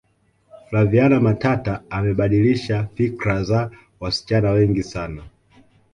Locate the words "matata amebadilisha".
1.19-2.87